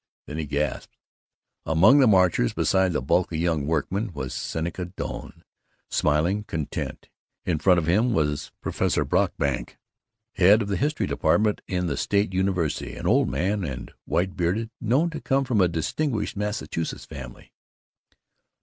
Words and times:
Then 0.25 0.39
he 0.39 0.47
gasped. 0.47 0.97
Among 1.63 1.99
the 1.99 2.07
marchers, 2.07 2.53
beside 2.53 2.95
a 2.95 3.01
bulky 3.01 3.37
young 3.37 3.67
workman, 3.67 4.11
was 4.13 4.33
Seneca 4.33 4.85
Doane, 4.85 5.43
smiling, 5.91 6.43
content. 6.45 7.07
In 7.45 7.59
front 7.59 7.77
of 7.77 7.85
him 7.85 8.11
was 8.11 8.51
Professor 8.61 9.05
Brockbank, 9.05 9.77
head 10.37 10.63
of 10.63 10.69
the 10.69 10.77
history 10.77 11.05
department 11.05 11.61
in 11.67 11.85
the 11.85 11.97
State 11.97 12.33
University, 12.33 12.95
an 12.95 13.05
old 13.05 13.29
man 13.29 13.63
and 13.63 13.91
white 14.05 14.35
bearded, 14.35 14.71
known 14.81 15.11
to 15.11 15.21
come 15.21 15.45
from 15.45 15.61
a 15.61 15.67
distinguished 15.67 16.35
Massachusetts 16.35 17.05
family. 17.05 17.53